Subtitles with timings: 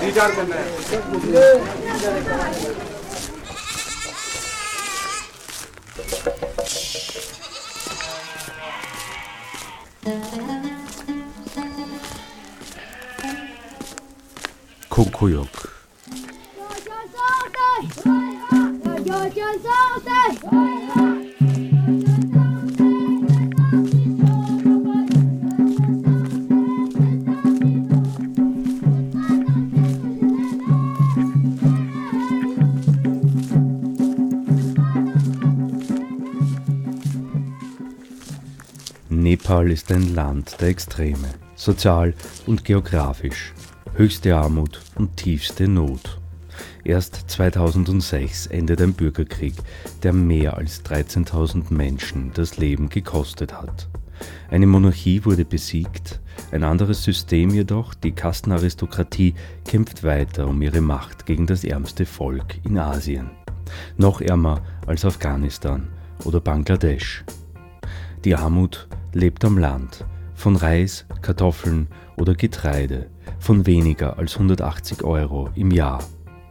[0.00, 2.87] रिचार्ज करना है
[39.08, 42.14] Nepal ist ein Land der Extreme, sozial
[42.46, 43.52] und geografisch,
[43.98, 46.20] höchste Armut und tiefste Not.
[46.84, 49.54] Erst 2006 endet ein Bürgerkrieg,
[50.04, 53.88] der mehr als 13.000 Menschen das Leben gekostet hat.
[54.50, 56.20] Eine Monarchie wurde besiegt,
[56.52, 62.64] ein anderes System jedoch, die Kastenaristokratie, kämpft weiter um ihre Macht gegen das ärmste Volk
[62.64, 63.30] in Asien.
[63.96, 65.88] Noch ärmer als Afghanistan
[66.24, 67.24] oder Bangladesch.
[68.24, 70.04] Die Armut lebt am Land,
[70.36, 76.02] von Reis, Kartoffeln oder Getreide, von weniger als 180 Euro im Jahr.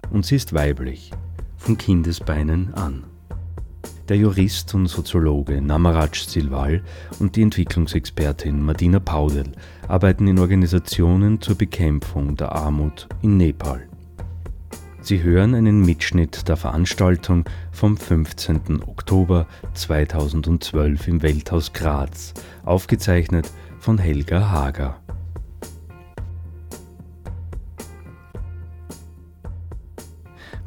[0.09, 1.11] Und sie ist weiblich,
[1.57, 3.03] von Kindesbeinen an.
[4.09, 6.81] Der Jurist und Soziologe Namaraj Silwal
[7.19, 9.51] und die Entwicklungsexpertin Madina Paudel
[9.89, 13.87] arbeiten in Organisationen zur Bekämpfung der Armut in Nepal.
[15.01, 18.83] Sie hören einen Mitschnitt der Veranstaltung vom 15.
[18.87, 22.33] Oktober 2012 im Welthaus Graz,
[22.63, 25.01] aufgezeichnet von Helga Hager.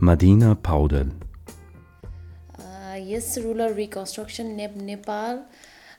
[0.00, 1.10] Madina Paudel
[2.58, 5.44] Uh, yes, rural reconstruction Nep- Nepal.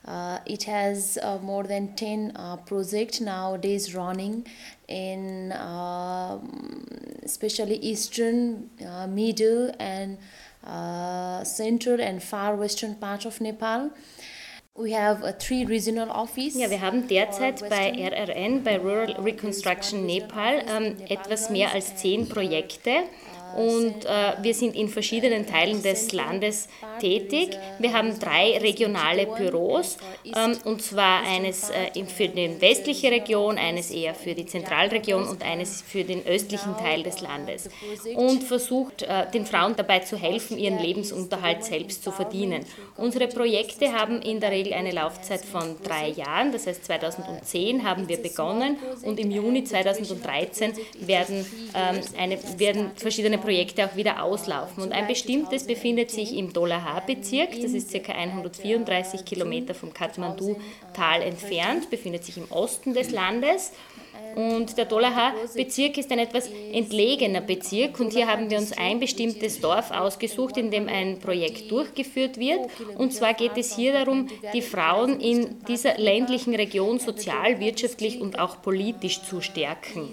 [0.06, 4.46] Uh, it has uh, more than 10 uh, projects nowadays running
[4.90, 5.52] in
[7.24, 10.18] especially eastern, uh, middle and
[10.66, 13.92] uh, central and far western part of Nepal.
[14.76, 16.56] We have uh, three regional office.
[16.56, 22.28] Ja, wir haben derzeit bei RRN, bei Rural Reconstruction Nepal, ähm, etwas mehr als zehn
[22.28, 23.04] Projekte.
[23.56, 26.68] Und äh, wir sind in verschiedenen Teilen des Landes
[27.00, 27.58] tätig.
[27.80, 33.92] Wir haben drei regionale Büros, ähm, und zwar eines äh, für die westliche Region, eines
[33.92, 37.70] eher für die Zentralregion und eines für den östlichen Teil des Landes.
[38.16, 42.66] Und versucht äh, den Frauen dabei zu helfen, ihren Lebensunterhalt selbst zu verdienen.
[42.98, 48.08] Unsere Projekte haben in der Regel eine Laufzeit von drei Jahren, das heißt 2010 haben
[48.08, 51.46] wir begonnen und im Juni 2013 werden,
[51.76, 54.84] ähm, eine, werden verschiedene Projekte auch wieder auslaufen.
[54.84, 58.12] Und ein bestimmtes befindet sich im Dolaha-Bezirk, das ist ca.
[58.12, 63.72] 134 Kilometer vom Kathmandu-Tal entfernt, befindet sich im Osten des Landes.
[64.36, 69.60] Und der Dolaha-Bezirk ist ein etwas entlegener Bezirk und hier haben wir uns ein bestimmtes
[69.60, 72.60] Dorf ausgesucht, in dem ein Projekt durchgeführt wird.
[72.98, 78.40] Und zwar geht es hier darum, die Frauen in dieser ländlichen Region sozial, wirtschaftlich und
[78.40, 80.10] auch politisch zu stärken.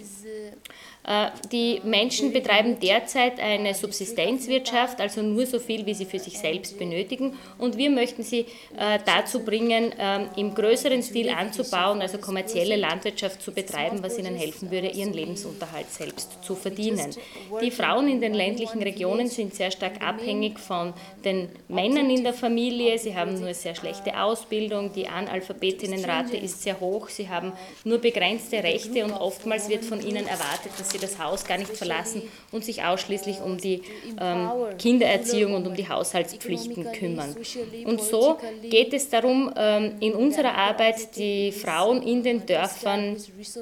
[1.08, 6.38] Äh, Die Menschen betreiben derzeit eine Subsistenzwirtschaft, also nur so viel, wie sie für sich
[6.38, 7.34] selbst benötigen.
[7.56, 8.40] Und wir möchten sie
[8.76, 14.34] äh, dazu bringen, ähm, im größeren Stil anzubauen, also kommerzielle Landwirtschaft zu betreiben, was ihnen
[14.34, 17.14] helfen würde, ihren Lebensunterhalt selbst zu verdienen.
[17.62, 20.92] Die Frauen in den ländlichen Regionen sind sehr stark abhängig von
[21.24, 22.98] den Männern in der Familie.
[22.98, 27.52] Sie haben nur sehr schlechte Ausbildung, die Analphabetinnenrate ist sehr hoch, sie haben
[27.84, 31.76] nur begrenzte Rechte und oftmals wird von ihnen erwartet, dass sie das Haus gar nicht
[31.76, 32.22] verlassen
[32.52, 33.82] und sich ausschließlich um die
[34.20, 37.36] ähm, Kindererziehung und um die Haushaltspflichten kümmern.
[37.84, 43.16] Und so geht es darum, ähm, in unserer Arbeit die Frauen in den Dörfern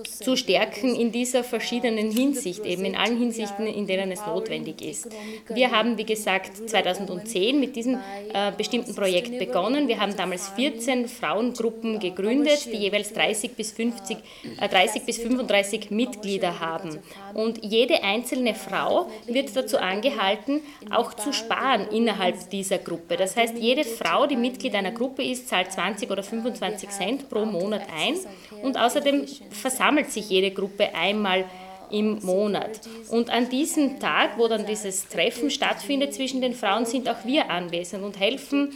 [0.04, 5.08] zu stärken in dieser verschiedenen Hinsicht, eben in allen Hinsichten, in denen es notwendig ist.
[5.48, 7.94] Wir haben, wie gesagt, 2010 mit diesem
[8.32, 9.88] äh, bestimmten Projekt begonnen.
[9.88, 14.18] Wir haben damals 14 Frauengruppen gegründet, die jeweils 30 bis, 50,
[14.60, 16.98] äh, 30 bis 35 Mitglieder haben.
[17.36, 23.18] Und jede einzelne Frau wird dazu angehalten, auch zu sparen innerhalb dieser Gruppe.
[23.18, 27.44] Das heißt, jede Frau, die Mitglied einer Gruppe ist, zahlt 20 oder 25 Cent pro
[27.44, 28.14] Monat ein.
[28.62, 31.44] Und außerdem versammelt sich jede Gruppe einmal
[31.90, 32.80] im Monat.
[33.10, 37.50] Und an diesem Tag, wo dann dieses Treffen stattfindet zwischen den Frauen, sind auch wir
[37.50, 38.72] anwesend und helfen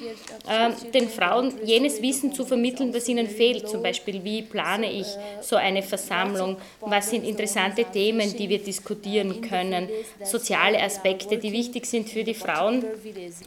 [0.48, 3.68] äh, den Frauen jenes Wissen zu vermitteln, das ihnen fehlt.
[3.68, 5.06] Zum Beispiel, wie plane ich
[5.40, 6.56] so eine Versammlung?
[6.80, 9.88] Was sind interessante Themen, die wir diskutieren können?
[10.22, 12.84] Soziale Aspekte, die wichtig sind für die Frauen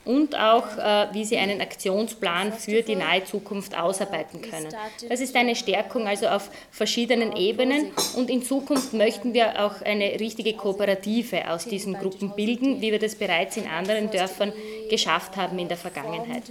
[0.06, 4.74] und auch, äh, wie sie einen Aktionsplan für die nahe Zukunft ausarbeiten können.
[5.10, 10.20] Das ist eine Stärkung also auf verschiedenen Ebenen und in Zukunft möchten wir auch eine
[10.20, 14.54] richtige Kooperative aus diesen Gruppen bilden, wie wir das bereits in anderen Dörfern
[14.90, 16.44] geschafft haben in der Vergangenheit.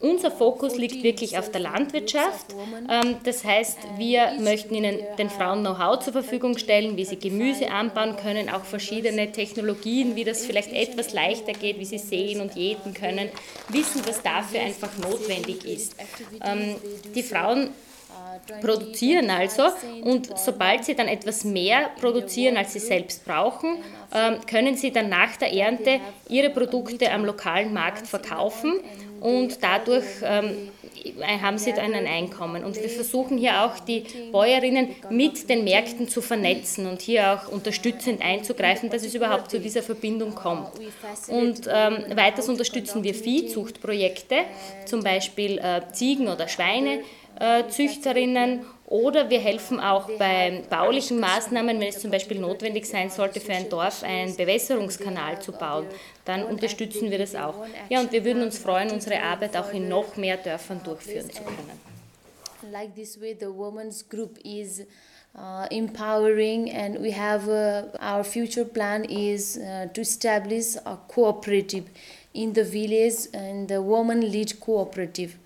[0.00, 2.46] Unser Fokus liegt wirklich auf der Landwirtschaft.
[2.88, 7.70] Ähm, das heißt, wir möchten ihnen den Frauen Know-how zur Verfügung stellen, wie sie Gemüse
[7.70, 12.56] anbauen können, auch verschiedene Technologien, wie das vielleicht etwas leichter geht, wie sie säen und
[12.56, 13.28] jäten können,
[13.68, 15.94] wissen, was dafür einfach notwendig ist.
[16.42, 16.76] Ähm,
[17.14, 17.68] die Frauen
[18.60, 19.64] produzieren also
[20.02, 23.78] und sobald sie dann etwas mehr produzieren, als sie selbst brauchen,
[24.14, 28.80] ähm, können sie dann nach der Ernte ihre Produkte am lokalen Markt verkaufen
[29.20, 30.70] und dadurch ähm,
[31.42, 32.64] haben sie dann ein Einkommen.
[32.64, 37.52] Und wir versuchen hier auch die Bäuerinnen mit den Märkten zu vernetzen und hier auch
[37.52, 40.70] unterstützend einzugreifen, dass es überhaupt zu dieser Verbindung kommt.
[41.28, 44.36] Und ähm, weiters unterstützen wir Viehzuchtprojekte,
[44.86, 46.48] zum Beispiel äh, Ziegen- oder
[47.40, 53.40] Schweinezüchterinnen oder wir helfen auch bei baulichen Maßnahmen, wenn es zum Beispiel notwendig sein sollte,
[53.40, 55.86] für ein Dorf einen Bewässerungskanal zu bauen.
[56.24, 57.54] Dann unterstützen wir das auch.
[57.88, 61.42] Ja, und wir würden uns freuen, unsere Arbeit auch in noch mehr Dörfern durchführen zu
[61.42, 61.80] können.
[62.70, 64.82] Like this way, the women's group is
[65.34, 71.84] uh, empowering, and we have uh, our future plan is uh, to establish a cooperative
[72.34, 75.38] in the village and the woman-led cooperative.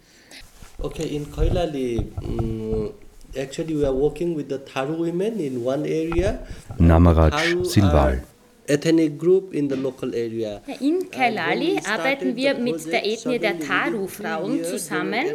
[0.82, 2.92] Okay, in Koilali, um,
[3.38, 6.46] actually we are working with the Tharu women in one area.
[6.78, 7.30] Namaraj
[7.64, 8.22] Silval.
[8.66, 10.62] Ethnic group in the local area.
[10.80, 15.26] In Kailali arbeiten wir mit der Ethnie der Taru-Frauen zusammen.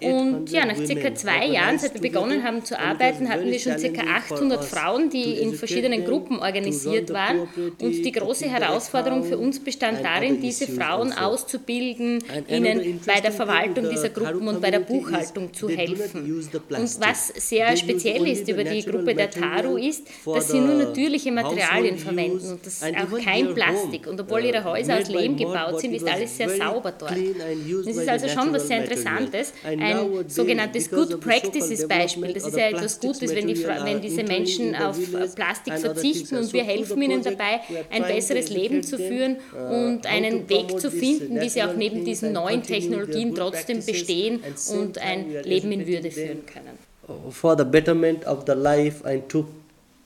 [0.00, 3.78] und ja, nach circa zwei Jahren, seit wir begonnen haben zu arbeiten, hatten wir schon
[3.78, 7.48] circa 800 Frauen, die in verschiedenen Gruppen organisiert waren.
[7.80, 13.88] und die große Herausforderung für uns bestand darin, diese Frauen auszubilden, ihnen bei der Verwaltung
[13.90, 16.42] dieser Gruppen und bei der Buchhaltung zu helfen.
[16.68, 21.32] Und was sehr speziell ist über die Gruppe der Taru ist, dass sie nur natürliche
[21.32, 22.52] Materialien verwenden.
[22.52, 24.06] Und das auch kein Plastik.
[24.06, 27.12] Und obwohl ihre Häuser aus Lehm gebaut sind, ist alles sehr sauber dort.
[27.12, 29.52] Das ist also schon was sehr Interessantes.
[29.64, 32.32] Ein sogenanntes Good Practices Beispiel.
[32.32, 34.96] Das ist ja etwas Gutes, wenn, die, wenn diese Menschen auf
[35.34, 37.60] Plastik verzichten und wir helfen ihnen dabei,
[37.90, 39.36] ein besseres Leben zu führen
[39.70, 44.40] und einen Weg zu finden, wie sie auch neben diesen neuen Technologien trotzdem bestehen
[44.72, 46.78] und ein Leben in Würde führen können.
[47.30, 49.46] For the betterment of the life and to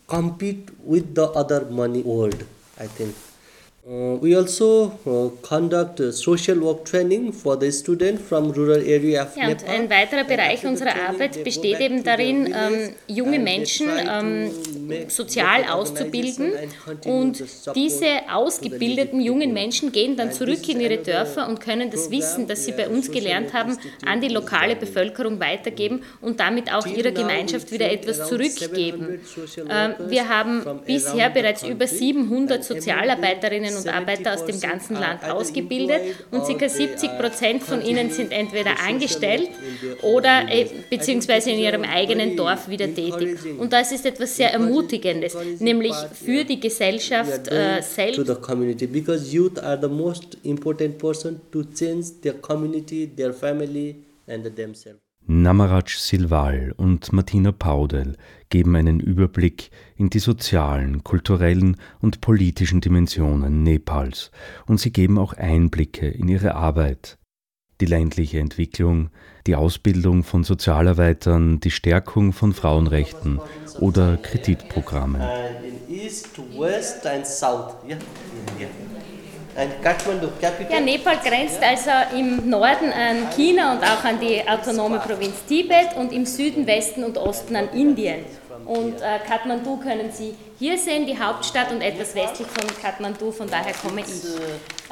[0.06, 2.44] compete with the other money world.
[2.78, 3.31] I think.
[3.84, 9.22] Uh, we also uh, conduct uh, social work training for the student from rural area
[9.22, 9.68] of Ja, Nepal.
[9.68, 14.52] ein weiterer Bereich unserer Arbeit besteht eben darin, ähm, junge Menschen ähm,
[15.08, 16.52] sozial auszubilden.
[17.06, 17.42] Und
[17.74, 22.64] diese ausgebildeten jungen Menschen gehen dann zurück in ihre Dörfer und können das Wissen, das
[22.64, 23.76] sie bei uns gelernt haben,
[24.06, 29.18] an die lokale Bevölkerung weitergeben und damit auch ihrer Gemeinschaft wieder etwas zurückgeben.
[29.68, 36.00] Ähm, Wir haben bisher bereits über 700 Sozialarbeiterinnen und Arbeiter aus dem ganzen Land ausgebildet
[36.30, 36.68] und ca.
[36.68, 39.50] 70 Prozent von ihnen sind entweder angestellt
[40.02, 43.38] oder äh, beziehungsweise in ihrem eigenen Dorf wieder tätig.
[43.58, 48.26] Und das ist etwas sehr Ermutigendes, nämlich für die Gesellschaft äh, selbst.
[48.26, 53.96] the community because youth are the most important person to change their community, their family
[54.26, 55.11] and themselves.
[55.26, 58.16] Namaraj Silval und Martina Paudel
[58.50, 64.32] geben einen Überblick in die sozialen, kulturellen und politischen Dimensionen Nepals
[64.66, 67.18] und sie geben auch Einblicke in ihre Arbeit.
[67.80, 69.10] Die ländliche Entwicklung,
[69.46, 73.40] die Ausbildung von Sozialarbeitern, die Stärkung von Frauenrechten
[73.78, 75.20] oder Kreditprogramme.
[75.20, 77.96] And in east, west and south, yeah,
[78.58, 78.68] India.
[80.70, 85.94] Ja, Nepal grenzt also im Norden an China und auch an die autonome Provinz Tibet
[85.96, 88.24] und im Süden, Westen und Osten an Indien.
[88.64, 93.50] Und äh, Kathmandu können Sie hier sehen, die Hauptstadt und etwas westlich von Kathmandu, von
[93.50, 94.06] daher komme ich.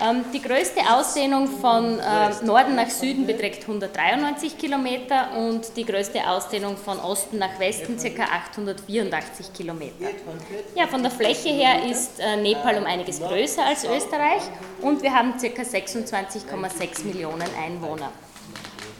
[0.02, 6.28] Ähm, die größte Ausdehnung von äh, Norden nach Süden beträgt 193 Kilometer und die größte
[6.28, 8.24] Ausdehnung von Osten nach Westen ca.
[8.48, 9.94] 884 Kilometer.
[10.74, 14.42] Ja, von der Fläche her ist äh, Nepal um einiges größer als Österreich
[14.82, 15.46] und wir haben ca.
[15.46, 18.10] 26,6 Millionen Einwohner.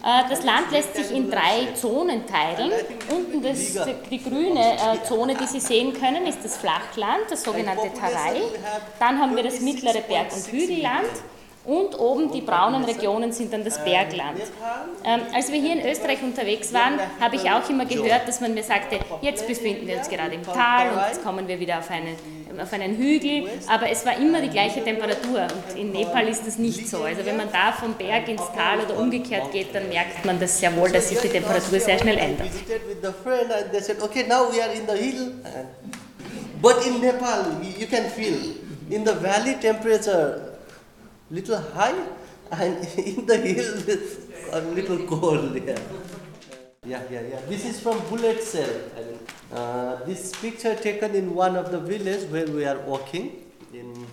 [0.03, 2.73] Äh, das Land lässt sich in drei Zonen teilen.
[3.11, 3.59] Unten das,
[4.11, 8.41] die grüne äh, Zone, die Sie sehen können, ist das Flachland, das sogenannte Tarai.
[8.99, 11.09] Dann haben wir das mittlere Berg- und Hügelland.
[11.71, 14.41] Und oben die braunen Regionen sind dann das Bergland.
[15.05, 18.55] Ähm, als wir hier in Österreich unterwegs waren, habe ich auch immer gehört, dass man
[18.55, 21.89] mir sagte, jetzt befinden wir uns gerade im Tal und jetzt kommen wir wieder auf
[21.89, 22.17] einen,
[22.61, 23.49] auf einen Hügel.
[23.69, 27.05] Aber es war immer die gleiche Temperatur und in Nepal ist das nicht so.
[27.05, 30.59] Also wenn man da vom Berg ins Tal oder umgekehrt geht, dann merkt man das
[30.59, 32.49] sehr wohl, dass sich die Temperatur sehr schnell ändert.
[36.61, 37.47] But in Nepal,
[37.79, 38.57] you can feel
[38.91, 40.50] in the valley temperature
[41.31, 41.95] little high
[42.53, 43.75] and in the hill
[44.53, 45.55] a little cold.
[45.55, 45.79] Yeah.
[46.87, 47.41] Yeah, yeah, yeah.
[47.49, 48.71] This is from Bullet Cell.
[49.53, 53.47] Uh, this picture taken in one of the villages where we are walking.
[53.73, 54.07] In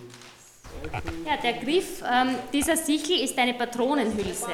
[1.26, 4.46] ja, der Griff ähm, dieser Sichel ist eine Patronenhülse.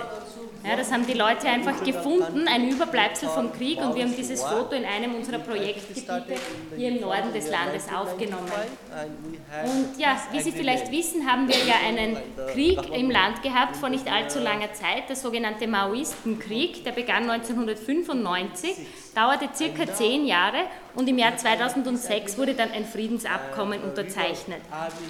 [0.66, 4.42] Ja, das haben die Leute einfach gefunden, ein Überbleibsel vom Krieg und wir haben dieses
[4.42, 6.24] Foto in einem unserer Projektgebiete
[6.74, 8.50] hier im Norden des Landes aufgenommen.
[9.64, 12.16] Und ja, wie Sie vielleicht wissen, haben wir ja einen
[12.54, 18.70] Krieg im Land gehabt vor nicht allzu langer Zeit, der sogenannte Maoistenkrieg, der begann 1995,
[19.14, 24.60] dauerte circa zehn Jahre und im Jahr 2006 wurde dann ein Friedensabkommen unterzeichnet.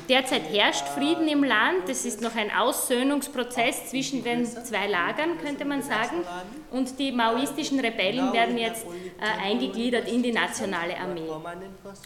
[0.08, 5.64] Derzeit herrscht Frieden im Land, es ist noch ein Aussöhnungsprozess zwischen den zwei Lagern, könnte
[5.64, 6.25] man sagen,
[6.70, 11.30] und die maoistischen Rebellen werden jetzt äh, eingegliedert in die nationale Armee.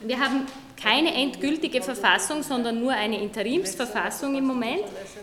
[0.03, 0.47] Wir haben
[0.81, 4.83] keine endgültige Verfassung, sondern nur eine Interimsverfassung im Moment.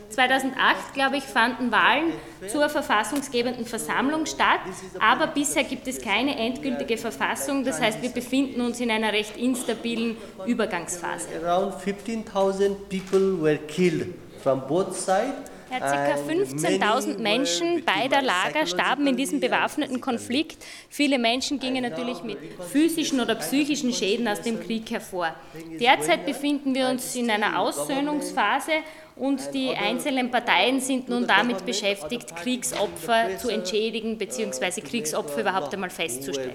[0.09, 2.13] 2008, glaube ich, fanden Wahlen
[2.47, 4.59] zur verfassungsgebenden Versammlung statt,
[4.99, 6.64] aber bisher gibt es keine endgültige
[6.97, 7.63] Verfassung.
[7.63, 11.27] Das heißt, wir befinden uns in einer recht instabilen Übergangsphase.
[11.43, 15.51] Around 15.000 people were killed from both sides.
[15.71, 16.15] Ja, ca.
[16.15, 20.63] 15.000 Menschen beider Lager starben in diesem bewaffneten Konflikt.
[20.89, 22.37] Viele Menschen gingen natürlich mit
[22.71, 25.33] physischen oder psychischen Schäden aus dem Krieg hervor.
[25.79, 28.71] Derzeit befinden wir uns in einer Aussöhnungsphase
[29.15, 34.81] und die einzelnen Parteien sind nun damit beschäftigt, Kriegsopfer zu entschädigen bzw.
[34.81, 36.53] Kriegsopfer überhaupt einmal festzustellen.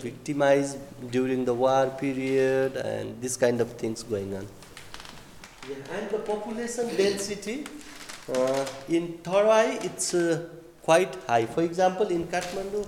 [2.77, 4.47] and this kind of things going on.
[5.69, 7.65] And the population density
[8.31, 10.39] Uh, in Tarai, it's uh,
[10.83, 11.47] quite high.
[11.47, 12.87] For example, in Kathmandu,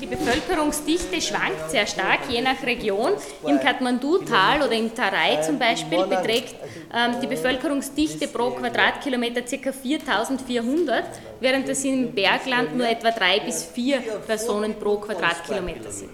[0.00, 3.12] die Bevölkerungsdichte schwankt sehr stark, je nach Region.
[3.46, 6.54] Im Kathmandu-Tal oder im Tarai zum Beispiel beträgt
[6.94, 9.72] ähm, die Bevölkerungsdichte pro Quadratkilometer ca.
[9.72, 11.04] 4400,
[11.40, 16.10] während es im Bergland nur etwa drei bis vier Personen pro Quadratkilometer sind.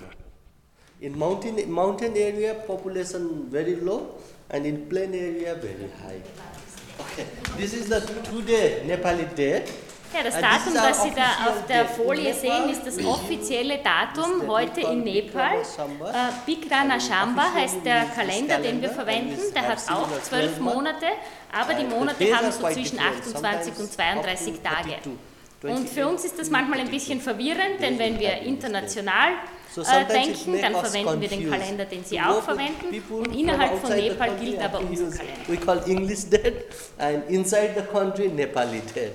[1.01, 4.21] In mountain, mountain area, population very low,
[4.51, 6.23] and in plain area, very high.
[7.01, 9.65] Okay, this is the today Nepali day.
[10.15, 14.83] Ja, das Datum, das Sie da auf der Folie sehen, ist das offizielle Datum heute
[14.83, 15.57] in Nepal.
[15.57, 15.65] Äh,
[16.45, 19.39] Bikrana Shamba heißt der Kalender, den wir verwenden.
[19.55, 21.07] Der hat auch zwölf Monate,
[21.51, 24.97] aber die Monate haben so zwischen 28 und 32 Tage.
[25.63, 29.31] Und für uns ist das manchmal ein bisschen verwirrend, denn wenn wir international
[29.77, 33.03] äh, denken, dann verwenden wir den Kalender, den Sie auch verwenden.
[33.09, 35.49] Und innerhalb von Nepal gilt aber unser Kalender.
[35.49, 36.65] We call English dead
[36.99, 39.13] and inside the country Nepali dead.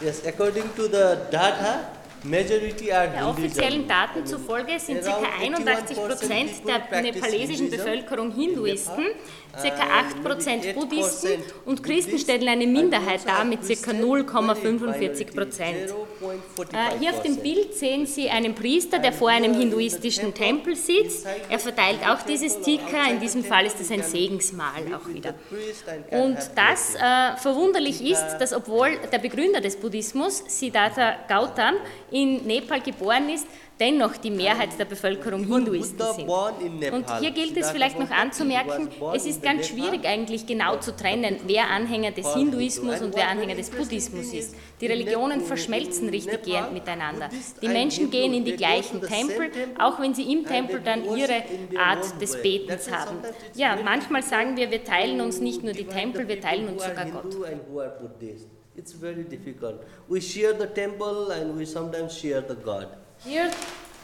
[0.00, 1.92] Yes, according to the data,
[2.24, 5.18] der offiziellen Daten zufolge sind ca.
[5.40, 9.06] 81 Prozent der nepalesischen Bevölkerung Hinduisten,
[9.52, 9.68] ca.
[9.68, 13.90] 8 Prozent Buddhisten und Christen stellen eine Minderheit dar mit ca.
[13.90, 15.94] 0,45 Prozent.
[16.72, 21.26] Äh, hier auf dem Bild sehen Sie einen Priester, der vor einem hinduistischen Tempel sitzt.
[21.48, 25.34] Er verteilt auch diese Sticker, in diesem Fall ist es ein Segensmal auch wieder.
[26.10, 31.74] Und das äh, verwunderlich ist, dass obwohl der Begründer des Buddhismus, Siddhartha Gautam,
[32.10, 33.46] in Nepal geboren ist,
[33.78, 36.28] dennoch die Mehrheit der Bevölkerung Hinduisten sind.
[36.28, 41.36] Und hier gilt es vielleicht noch anzumerken, es ist ganz schwierig eigentlich genau zu trennen,
[41.46, 44.54] wer Anhänger des Hinduismus und wer Anhänger des Buddhismus ist.
[44.80, 47.28] Die Religionen verschmelzen richtig gehend miteinander.
[47.60, 51.42] Die Menschen gehen in die gleichen Tempel, auch wenn sie im Tempel dann ihre
[51.78, 53.18] Art des Betens haben.
[53.54, 57.06] Ja, manchmal sagen wir, wir teilen uns nicht nur die Tempel, wir teilen uns sogar
[57.06, 57.36] Gott.
[58.74, 59.84] It's very difficult.
[60.08, 62.88] We share the temple and we sometimes share the God.
[63.24, 63.48] Here,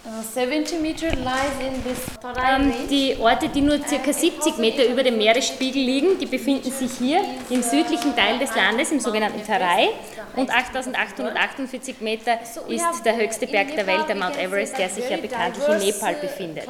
[0.07, 1.99] uh, 70 meter lies in this
[2.41, 4.13] ähm, die Orte, die nur ca.
[4.13, 8.93] 70 Meter über dem Meeresspiegel liegen, die befinden sich hier im südlichen Teil des Landes,
[8.93, 9.89] im sogenannten Tarai.
[10.37, 15.17] Und 8848 Meter ist der höchste Berg der Welt, der Mount Everest, der sich ja
[15.17, 16.65] bekanntlich in Nepal befindet.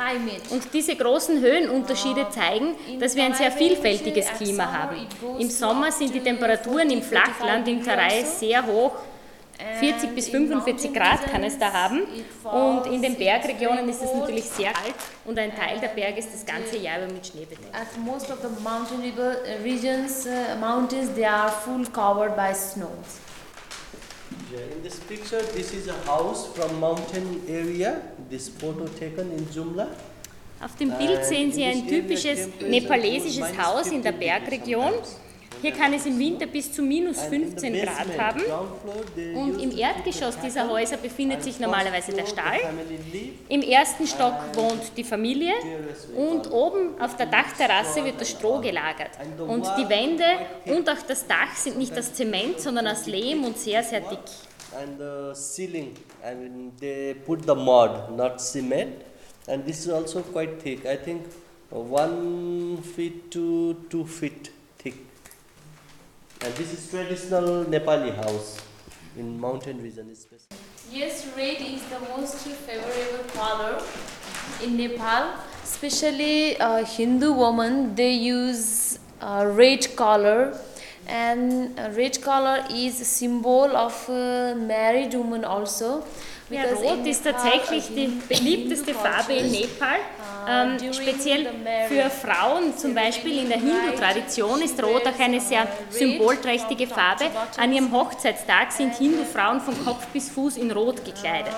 [0.49, 5.07] Und diese großen Höhenunterschiede zeigen, dass wir ein sehr vielfältiges Klima haben.
[5.39, 8.93] Im Sommer sind die Temperaturen im Flachland, im Tarai, sehr hoch
[9.81, 12.03] 40 bis 45 Grad kann es da haben.
[12.45, 16.33] Und in den Bergregionen ist es natürlich sehr kalt und ein Teil der Berge ist
[16.33, 17.75] das ganze Jahr über mit Schnee bedeckt.
[17.75, 22.55] At most of the mountain river, uh, regions, uh, mountains, they are full covered by
[22.55, 23.21] snows.
[24.53, 28.01] Yeah, in this picture, this is a house from mountain area.
[28.31, 29.89] This photo taken in Jumla.
[30.61, 34.93] Auf dem Bild sehen Sie ein typisches nepalesisches Haus in der Bergregion.
[35.61, 38.43] Hier kann es im Winter bis zu minus 15 Grad haben.
[39.35, 42.59] Und im Erdgeschoss dieser Häuser befindet sich normalerweise der Stall.
[43.49, 45.55] Im ersten Stock wohnt die Familie
[46.17, 49.11] und oben auf der Dachterrasse wird das Stroh gelagert.
[49.39, 50.25] Und die Wände
[50.67, 54.19] und auch das Dach sind nicht aus Zement, sondern aus Lehm und sehr, sehr dick.
[54.77, 58.97] And the ceiling, I mean, they put the mud, not cement.
[59.47, 60.85] And this is also quite thick.
[60.85, 61.23] I think
[61.71, 64.51] one feet to two feet.
[66.41, 68.59] And this is traditional Nepali house
[69.17, 70.57] in mountain region especially.
[70.91, 73.83] Yes, red is the most favorable color
[74.63, 75.35] in Nepal.
[75.65, 80.57] Especially uh, Hindu women, they use uh, red color,
[81.09, 86.05] and uh, red color is a symbol of uh, married woman also.
[86.51, 89.99] Ja, Because Rot ist tatsächlich die beliebteste Farbe in Nepal.
[90.49, 91.47] Ähm, during speziell
[91.89, 97.27] für Frauen, zum Beispiel in der Hindu-Tradition, ist Rot auch eine sehr symbolträchtige Farbe.
[97.59, 101.55] An ihrem Hochzeitstag sind Hindu-Frauen von Kopf bis Fuß in Rot gekleidet.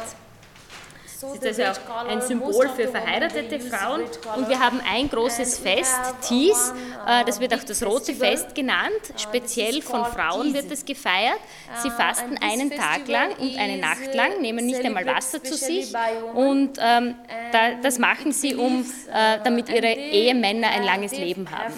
[1.21, 4.05] So Das ist red also auch color, ein Symbol für verheiratete Frauen.
[4.37, 7.63] Und wir haben ein großes And we Fest, have Tis, one, äh, das wird auch
[7.63, 8.15] das Rote.
[8.15, 9.13] Fest genannt.
[9.19, 11.39] Speziell von Frauen wird es gefeiert.
[11.83, 15.55] Sie Uh, fasten einen Tag lang und eine Nacht lang, nehmen nicht einmal Wasser zu
[15.55, 15.93] sich.
[16.35, 17.15] Und ähm,
[17.53, 21.75] da, das machen sie, um, äh, damit ihre Ehemänner ein langes Leben haben.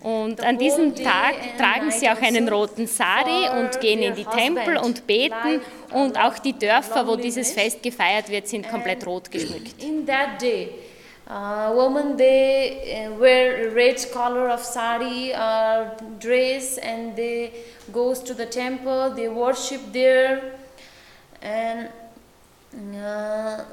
[0.00, 4.76] Und an diesem Tag tragen sie auch einen roten Sari und gehen in die Tempel
[4.76, 5.60] und beten.
[5.92, 7.48] Und auch die Dörfer, wo dieses.
[7.52, 9.82] Fest gefeiert wird, sind komplett rot geschmückt.
[9.82, 10.68] In that day,
[11.28, 17.50] uh, women they uh, wear red color of sari or dress and they
[17.92, 19.12] goes to the temple.
[19.14, 20.42] They worship there,
[21.42, 21.88] and
[22.94, 23.64] uh,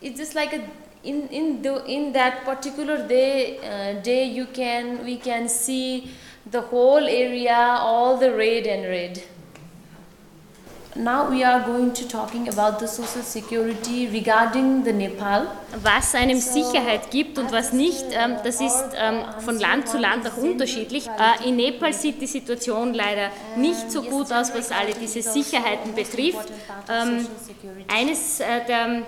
[0.00, 0.60] it's just like a
[1.02, 6.10] in in the in that particular day uh, day you can we can see
[6.46, 9.22] the whole area all the red and red
[10.96, 15.46] now we are going to talking about the social security regarding the nepal
[15.82, 20.26] Was einem Sicherheit gibt und was nicht, ähm, das ist ähm, von Land zu Land
[20.26, 21.06] auch unterschiedlich.
[21.06, 25.94] Äh, in Nepal sieht die Situation leider nicht so gut aus, was alle diese Sicherheiten
[25.94, 26.48] betrifft.
[26.88, 27.26] Ähm,
[27.86, 29.02] eines äh, der,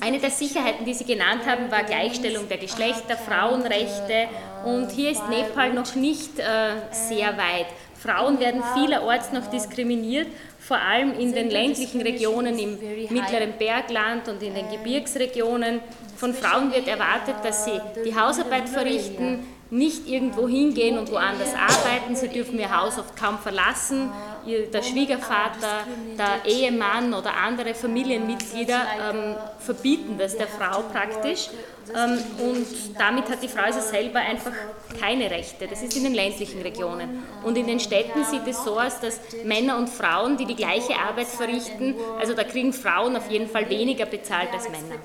[0.00, 4.28] eine der Sicherheiten, die Sie genannt haben, war Gleichstellung der Geschlechter, Frauenrechte.
[4.64, 6.44] Und hier ist Nepal noch nicht äh,
[6.92, 7.66] sehr weit.
[8.00, 10.26] Frauen werden vielerorts noch diskriminiert,
[10.70, 12.78] vor allem in den ländlichen Regionen im
[13.10, 15.80] mittleren Bergland und in den Gebirgsregionen.
[16.14, 22.14] Von Frauen wird erwartet, dass sie die Hausarbeit verrichten, nicht irgendwo hingehen und woanders arbeiten.
[22.14, 24.12] Sie dürfen ihr Haus oft kaum verlassen.
[24.46, 25.84] Ihr, der Schwiegervater,
[26.16, 28.80] der Ehemann oder andere Familienmitglieder
[29.12, 31.50] ähm, verbieten das der Frau praktisch.
[31.94, 32.66] Ähm, und
[32.98, 34.52] damit hat die Frau also selber einfach
[34.98, 35.66] keine Rechte.
[35.66, 37.22] Das ist in den ländlichen Regionen.
[37.44, 40.96] Und in den Städten sieht es so aus, dass Männer und Frauen, die die gleiche
[40.96, 44.96] Arbeit verrichten, also da kriegen Frauen auf jeden Fall weniger bezahlt als Männer.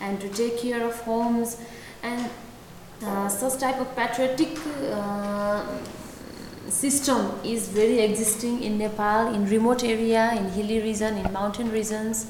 [0.00, 1.56] and to take care of homes
[2.02, 2.30] and
[3.04, 4.56] uh, such type of patriotic
[4.92, 5.62] uh,
[6.70, 12.26] system is very existing in Nepal, in remote area, in hilly region, in mountain regions.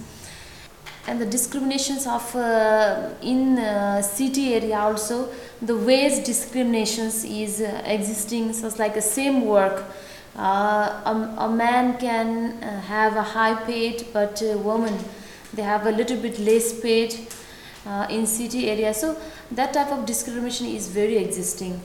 [1.07, 5.31] And the discriminations of uh, in uh, city area also
[5.63, 8.53] the ways discriminations is uh, existing.
[8.53, 9.85] So it's like the same work.
[10.37, 14.97] Uh, a, a man can uh, have a high paid but a woman
[15.55, 17.17] they have a little bit less paid
[17.87, 18.93] uh, in city area.
[18.93, 19.17] So
[19.51, 21.81] that type of discrimination is very existing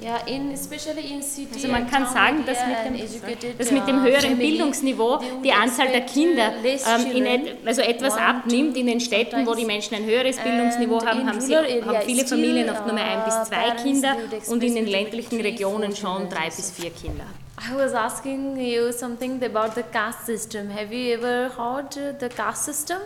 [0.00, 4.02] yeah, in, especially in city Also man kann sagen, dass mit dem, dass mit dem
[4.02, 8.76] höheren Bildungsniveau die Anzahl der uh, Kinder ähm, et, also etwas abnimmt.
[8.76, 9.66] In den Städten, wo die.
[9.66, 13.34] Menschen ein höheres Bildungsniveau haben, haben, sie, haben viele Familien oft nur mehr ein bis
[13.34, 14.16] uh, zwei Kinder
[14.48, 17.24] und in den ländlichen Regionen schon drei bis vier Kinder.
[17.58, 20.70] I was asking you something about the caste system.
[20.70, 22.98] Have you ever heard the caste system?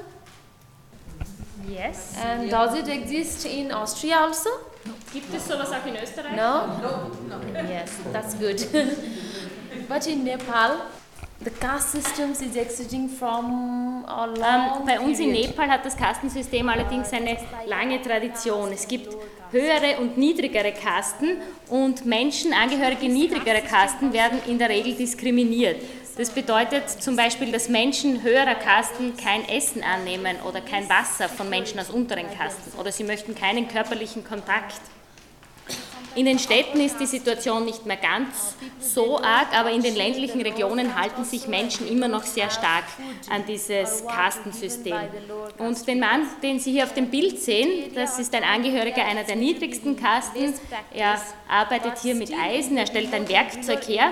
[1.69, 2.17] Yes.
[2.23, 4.51] And does it exist in Austria also?
[5.13, 6.37] Gibt es sowas auch in Österreich?
[6.37, 7.11] No?
[7.69, 8.67] Yes, that's good.
[9.89, 10.83] but in Nepal,
[11.43, 15.33] The caste systems is existing from a Ähm, long bei uns in.
[15.33, 18.71] Nepal hat das Kastensystem allerdings eine lange Tradition.
[18.73, 19.17] Es gibt
[19.51, 21.39] höhere und niedrigere Kasten
[21.71, 25.83] und Menschen, Angehörige niedrigerer Kasten, werden in der Regel diskriminiert.
[26.19, 31.49] Das bedeutet zum Beispiel, dass Menschen höherer Kasten kein Essen annehmen oder kein Wasser von
[31.49, 34.83] Menschen aus unteren Kasten oder sie möchten keinen körperlichen Kontakt.
[36.17, 40.41] In den Städten ist die Situation nicht mehr ganz so arg, aber in den ländlichen
[40.41, 42.85] Regionen halten sich Menschen immer noch sehr stark
[43.31, 44.97] an dieses Kastensystem.
[45.59, 49.23] Und den Mann, den Sie hier auf dem Bild sehen, das ist ein Angehöriger einer
[49.23, 50.55] der niedrigsten Kasten.
[50.93, 54.11] Er arbeitet hier mit Eisen, er stellt ein Werkzeug her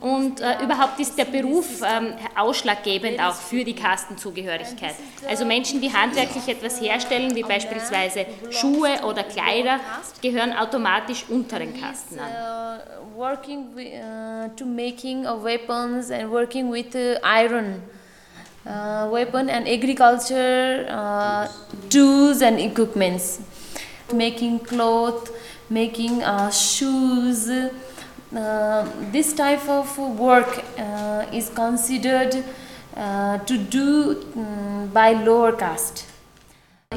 [0.00, 4.94] und äh, überhaupt ist der Beruf ähm, ausschlaggebend auch für die Kastenzugehörigkeit.
[5.28, 9.80] Also Menschen, die handwerklich etwas herstellen, wie beispielsweise Schuhe oder Kleider,
[10.22, 11.39] gehören automatisch unteren
[11.72, 12.24] Kasten an.
[12.24, 12.78] Uh,
[13.14, 17.82] working uh, to making of weapons and working with uh, iron
[18.66, 21.48] uh, weapon and agriculture uh,
[21.88, 23.40] tools and equipments
[24.12, 25.30] making cloth
[25.70, 27.48] making uh, shoes
[29.10, 32.44] this type of work uh, is considered
[32.96, 36.06] uh, to do mm, by lower caste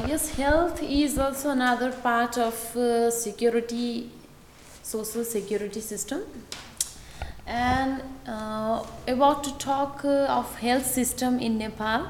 [0.07, 4.09] Yes, health is also another part of uh, security,
[4.83, 6.21] social security system.
[7.47, 12.07] And uh, about to talk uh, of health system in Nepal,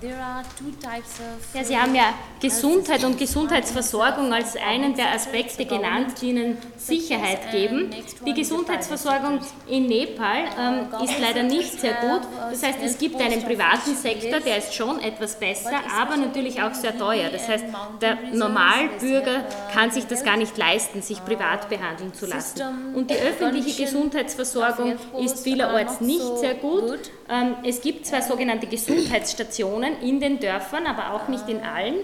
[0.00, 7.50] Ja, Sie haben ja Gesundheit und Gesundheitsversorgung als einen der Aspekte genannt, die Ihnen Sicherheit
[7.52, 7.90] geben.
[8.26, 12.22] Die Gesundheitsversorgung in Nepal ähm, ist leider nicht sehr gut.
[12.50, 16.74] Das heißt, es gibt einen privaten Sektor, der ist schon etwas besser, aber natürlich auch
[16.74, 17.28] sehr teuer.
[17.30, 17.64] Das heißt,
[18.00, 22.94] der Normalbürger kann sich das gar nicht leisten, sich privat behandeln zu lassen.
[22.94, 27.10] Und die öffentliche Gesundheitsversorgung ist vielerorts nicht sehr gut.
[27.32, 31.96] Ähm, Es gibt zwar sogenannte Gesundheitsstationen in den Dörfern, aber auch nicht in allen.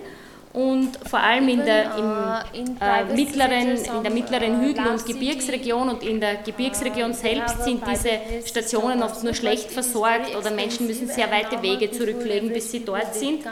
[0.54, 1.94] Und vor allem in der,
[2.54, 7.82] im, äh, mittleren, in der mittleren Hügel- und Gebirgsregion und in der Gebirgsregion selbst sind
[7.86, 8.12] diese
[8.46, 13.14] Stationen oft nur schlecht versorgt oder Menschen müssen sehr weite Wege zurücklegen, bis sie dort
[13.14, 13.44] sind.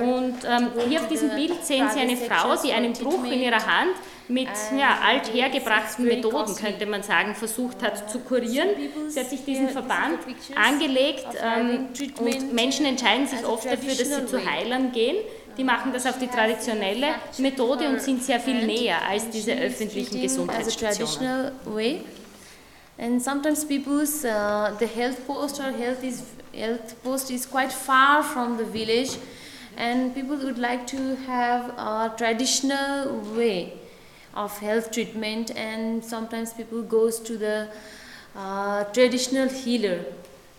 [0.00, 3.66] Und ähm, hier auf diesem Bild sehen Sie eine Frau, die einen Bruch in ihrer
[3.66, 3.96] Hand
[4.30, 8.68] mit ja, althergebrachten Methoden, könnte man sagen, versucht hat zu kurieren.
[9.08, 10.20] Sie hat sich diesen Verband
[10.54, 11.88] angelegt ähm,
[12.18, 15.16] und Menschen entscheiden sich oft dafür, dass sie zu Heilern gehen.
[15.58, 20.10] Die machen das auf die traditionelle Methode und sind sehr viel näher als diese öffentlichen
[20.10, 21.52] treating as a Gesundheitsstationen.
[22.96, 28.22] And sometimes people's uh, the health post or health is health post is quite far
[28.22, 29.16] from the village,
[29.78, 33.79] and people would like to have a traditional way
[34.34, 35.50] of health treatment.
[35.56, 37.68] And sometimes people goes to the
[38.36, 40.04] uh, traditional healer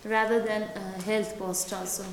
[0.04, 2.04] rather than a health post also.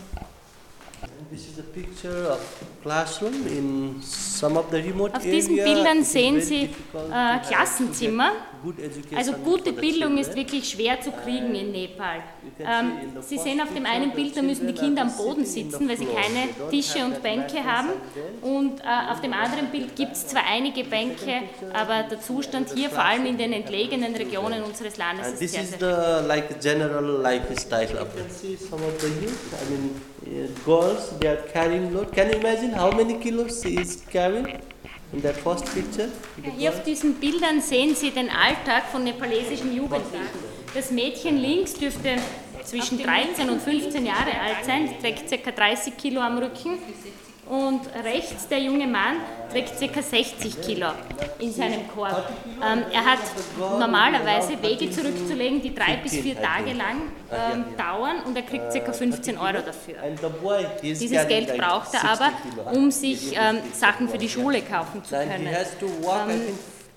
[1.31, 2.41] This is a picture of
[2.83, 5.73] classroom in some of the remote Auf diesen area.
[5.73, 8.31] Bildern sehen Sie äh, Klassenzimmer.
[9.15, 12.23] Also gute Bildung ist wirklich schwer zu kriegen in Nepal.
[12.59, 14.73] Ähm, see in the Sie sehen auf dem picture einen the Bild, da müssen die
[14.73, 17.05] Kinder am are Boden sitting in the sitzen, weil sie keine They don't Tische have
[17.05, 17.89] und Bänke haben.
[18.41, 21.43] Und äh, auf dem anderen Bild gibt es zwar einige Bänke,
[21.73, 25.51] aber der Zustand hier, vor allem in den entlegenen Regionen unseres Landes, And ist this
[25.51, 28.25] sehr, is sehr the like general lifestyle of it.
[30.29, 32.11] Uh, girls they are carrying load.
[32.13, 34.45] Can you imagine how many kilos she is carrying
[35.11, 36.09] in first picture?
[36.43, 40.25] Ja, Hier auf diesen Bildern sehen Sie den Alltag von nepalesischen Jugendlichen.
[40.73, 42.17] Das Mädchen links dürfte
[42.63, 45.51] zwischen 13 und 15 Jahre alt sein, trägt ca.
[45.51, 46.77] 30 Kilo am Rücken.
[47.49, 49.17] Und rechts der junge Mann
[49.51, 50.01] trägt ca.
[50.03, 50.89] 60 Kilo
[51.39, 52.29] in seinem Korb.
[52.63, 53.19] Ähm, er hat
[53.57, 58.93] normalerweise Wege zurückzulegen, die drei bis vier Tage lang ähm, dauern und er kriegt ca.
[58.93, 59.95] 15 Euro dafür.
[60.83, 65.15] Dieses Geld braucht er 60 aber, um sich ähm, Sachen für die Schule kaufen zu
[65.15, 65.49] können.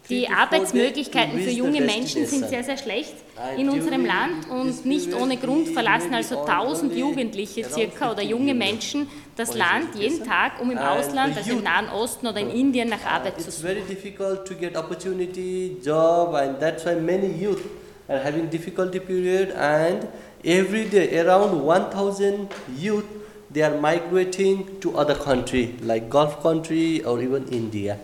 [0.09, 3.15] Die Arbeitsmöglichkeiten für junge Menschen sind sehr, sehr schlecht
[3.57, 8.23] in unserem Land und nicht ohne Grund verlassen also earned 1000 only Jugendliche circa oder
[8.23, 10.25] 50 junge Menschen das Land jeden.
[10.25, 13.49] Tag, um im And Ausland, also im Nahen Osten oder in Indien nach Arbeit zu
[13.49, 13.69] It's suchen.
[13.69, 17.63] very difficult to get opportunity, job, and that's why many youth
[18.09, 19.51] are having difficulty period.
[19.53, 20.07] And
[20.45, 23.05] every day, around 1,000 youth
[23.51, 27.99] they are migrating to other country like Gulf country or even India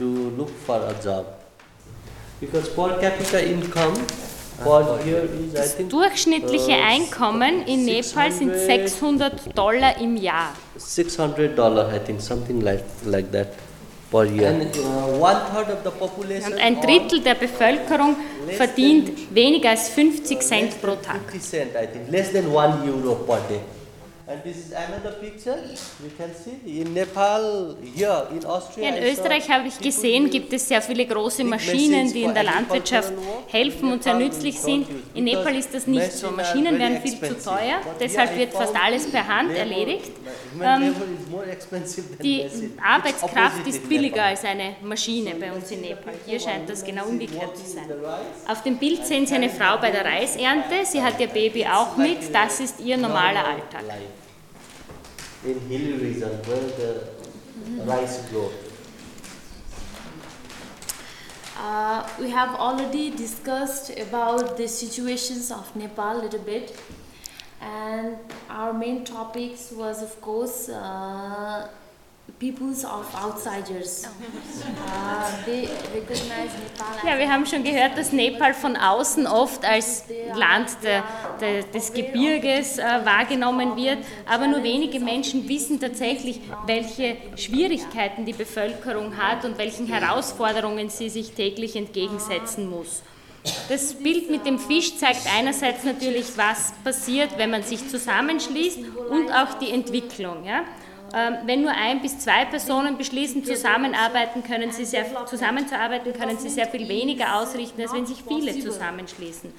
[0.00, 0.08] to
[0.38, 1.26] look for a job.
[2.40, 3.94] Because per capita income
[4.64, 10.54] for here is I think Durchschnittliche äh, Einkommen in Nepal sind 600 Dollar im Jahr.
[10.76, 13.48] 600 dollar I think something like like that.
[14.10, 14.48] per year.
[14.48, 16.52] And uh, one third of the population.
[16.52, 18.16] Und ein Drittel der Bevölkerung
[18.56, 21.20] verdient weniger als 50 Cent pro Tag.
[28.76, 33.12] In Österreich habe ich gesehen, gibt es sehr viele große Maschinen, die in der Landwirtschaft
[33.48, 34.86] helfen und sehr nützlich sind.
[35.14, 36.30] In Nepal ist das nicht so.
[36.30, 40.12] Maschinen werden viel zu teuer, deshalb wird fast alles per Hand erledigt.
[40.62, 40.94] Ähm,
[42.22, 42.46] die
[42.82, 46.14] Arbeitskraft ist billiger als eine Maschine bei uns in Nepal.
[46.26, 47.90] Hier scheint das genau umgekehrt zu sein.
[48.46, 50.84] Auf dem Bild sehen Sie eine Frau bei der Reisernte.
[50.84, 52.32] Sie hat ihr Baby auch mit.
[52.32, 53.84] Das ist ihr normaler Alltag.
[55.42, 57.04] In hilly region where the
[57.86, 58.50] rice grow.
[61.58, 66.78] Uh, we have already discussed about the situations of Nepal a little bit,
[67.60, 68.18] and
[68.50, 71.68] our main topics was, of course, uh,
[72.38, 74.06] peoples of outsiders.
[75.94, 81.02] Recognize Nepal Ja, wir haben schon gehört, dass Nepal von außen oft als Land der,
[81.40, 88.32] der, des Gebirges äh, wahrgenommen wird, aber nur wenige Menschen wissen tatsächlich, welche Schwierigkeiten die
[88.32, 93.02] Bevölkerung hat und welchen Herausforderungen sie sich täglich entgegensetzen muss.
[93.68, 99.30] Das Bild mit dem Fisch zeigt einerseits natürlich, was passiert, wenn man sich zusammenschließt und
[99.32, 100.44] auch die Entwicklung.
[100.44, 100.64] Ja?
[101.14, 106.48] Ähm, Wenn nur ein bis zwei Personen beschließen, zusammenarbeiten, können sie sehr, zusammenzuarbeiten, können sie
[106.48, 109.52] sehr viel weniger ausrichten, als wenn sich viele zusammenschließen.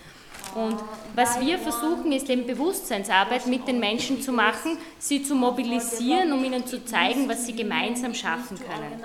[0.55, 0.77] Und
[1.15, 6.43] was wir versuchen, ist eben Bewusstseinsarbeit mit den Menschen zu machen, sie zu mobilisieren, um
[6.43, 9.03] ihnen zu zeigen, was sie gemeinsam schaffen können.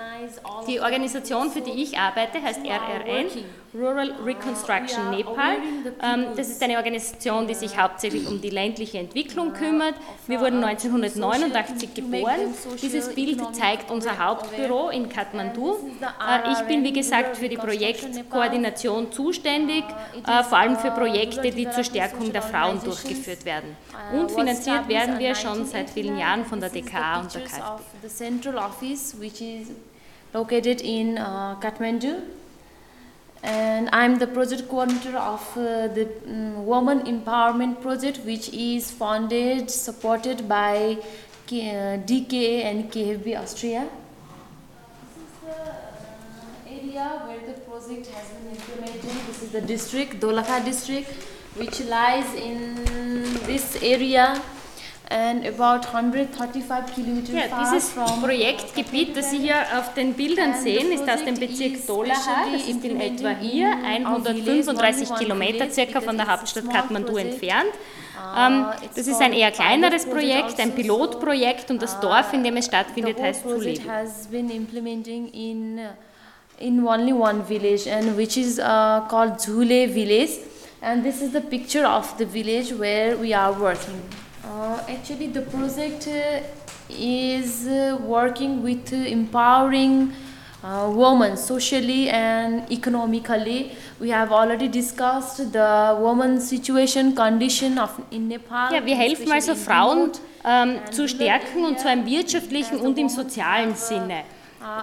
[0.67, 3.27] Die Organisation, für die ich arbeite, heißt RRN,
[3.73, 5.55] Rural Reconstruction Nepal.
[6.01, 9.95] Ähm, Das ist eine Organisation, die sich hauptsächlich um die ländliche Entwicklung kümmert.
[10.25, 12.53] Wir wurden 1989 geboren.
[12.81, 15.75] Dieses Bild zeigt unser Hauptbüro in Kathmandu.
[16.01, 19.83] Äh, Ich bin, wie gesagt, für die Projektkoordination zuständig,
[20.25, 23.75] äh, vor allem für Projekte, die zur Stärkung der Frauen durchgeführt werden.
[24.13, 27.81] Und finanziert werden wir schon seit vielen Jahren von der DKA und der KfW.
[31.59, 32.21] Kathmandu.
[33.43, 39.69] And I'm the project coordinator of uh, the mm, Women Empowerment Project, which is funded,
[39.69, 40.97] supported by
[41.45, 43.87] K- uh, DKA and KFB Austria.
[45.15, 49.11] This is the uh, area where the project has been implemented.
[49.27, 51.09] This is the district, Dolakha district,
[51.55, 52.75] which lies in
[53.45, 54.41] this area
[55.09, 60.91] and about 135 kilometers Ja, dieses from Projektgebiet, das Sie hier auf den Bildern sehen,
[60.91, 62.51] ist aus dem Bezirk Dolaha.
[62.51, 67.71] Das ist in etwa hier, 135 Kilometer circa von der Hauptstadt Kathmandu entfernt.
[68.37, 72.65] Ähm, Das ist ein eher kleineres Projekt, ein Pilotprojekt und das Dorf, in dem es
[72.65, 73.83] stattfindet, heißt project
[76.59, 80.39] In only one village and which is uh, called Zule village.
[80.81, 84.01] And this is the picture of the village where we are working.
[84.43, 86.39] Uh, actually the project uh,
[86.89, 90.13] is uh, working with uh, empowering
[90.63, 93.71] uh, women socially and economically.
[93.99, 99.55] We have already discussed the woman's situation condition of in nepal Ja, wir helfen also
[99.55, 100.11] Frauen
[100.43, 104.23] ähm, zu stärken und zwar im wirtschaftlichen und im sozialen Sinne.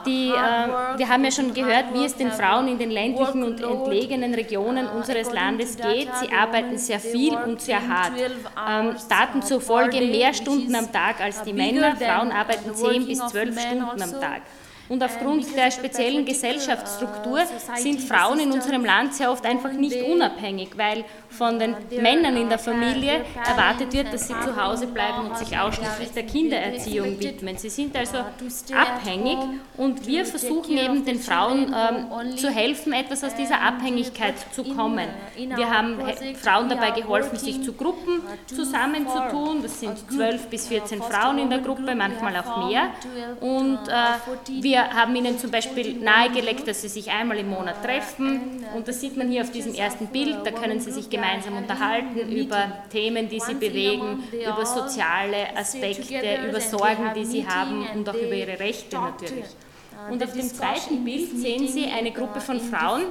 [0.07, 3.61] Die, äh, wir haben ja schon gehört, wie es den Frauen in den ländlichen und
[3.61, 6.09] entlegenen Regionen unseres Landes geht.
[6.21, 8.13] Sie arbeiten sehr viel und sehr hart.
[8.17, 11.97] Ähm, Daten zufolge mehr Stunden am Tag als die Männer.
[11.97, 14.43] Frauen arbeiten 10 bis 12 Stunden am Tag.
[14.89, 17.41] Und aufgrund der speziellen Gesellschaftsstruktur
[17.77, 21.05] sind Frauen in unserem Land sehr oft einfach nicht unabhängig, weil
[21.37, 25.59] von den Männern in der Familie erwartet wird, dass sie zu Hause bleiben und sich
[25.59, 27.59] ausschließlich der Kindererziehung widmen.
[27.59, 28.19] Sie sind also
[28.75, 29.39] abhängig
[29.77, 35.09] und wir versuchen eben den Frauen ähm, zu helfen, etwas aus dieser Abhängigkeit zu kommen.
[35.37, 35.99] Wir haben
[36.41, 39.63] Frauen dabei geholfen, sich zu Gruppen zusammenzutun.
[39.63, 42.91] Das sind 12 bis 14 Frauen in der Gruppe, manchmal auch mehr.
[43.41, 48.65] Und äh, wir haben ihnen zum Beispiel nahegelegt, dass sie sich einmal im Monat treffen.
[48.75, 50.39] Und das sieht man hier auf diesem ersten Bild.
[50.45, 51.24] Da können sie sich gemeinsam
[51.57, 58.09] unterhalten über Themen, die sie bewegen, über soziale Aspekte, über Sorgen, die sie haben und
[58.09, 59.47] auch über ihre Rechte natürlich.
[60.11, 63.05] Und auf dem zweiten Bild sehen Sie eine Gruppe von Frauen,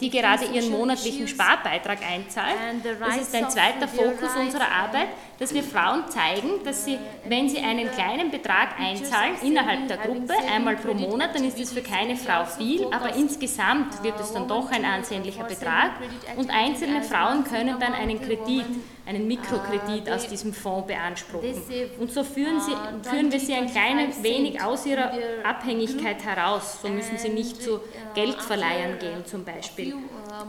[0.00, 2.82] die gerade ihren monatlichen Sparbeitrag einzahlen.
[3.00, 7.58] Das ist ein zweiter Fokus unserer Arbeit, dass wir Frauen zeigen, dass sie, wenn sie
[7.58, 12.16] einen kleinen Betrag einzahlen innerhalb der Gruppe, einmal pro Monat, dann ist es für keine
[12.16, 15.92] Frau viel, aber insgesamt wird es dann doch ein ansehnlicher Betrag.
[16.36, 18.64] und einzelne Frauen können dann einen Kredit,
[19.08, 21.62] einen Mikrokredit aus diesem Fonds beanspruchen.
[21.98, 22.72] Und so führen, sie,
[23.08, 25.12] führen wir sie ein kleines wenig aus ihrer
[25.44, 26.82] Abhängigkeit heraus.
[26.82, 27.80] So müssen sie nicht zu
[28.14, 29.94] Geldverleihern gehen zum Beispiel.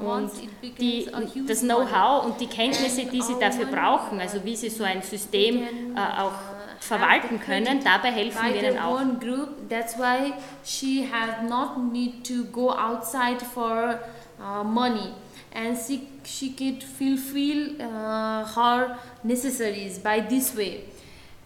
[0.04, 0.32] Und
[0.78, 1.10] die,
[1.48, 5.64] das Know-how und die Kenntnisse, die sie dafür brauchen, also wie sie so ein System
[5.96, 6.34] äh, auch
[6.80, 9.00] verwalten können, dabei helfen wir ihnen auch.
[9.20, 9.70] Group.
[9.70, 14.00] That's why she has not need to go outside for
[14.40, 15.14] uh, money
[15.52, 20.86] and she, she could fulfill uh, her necessities by this way.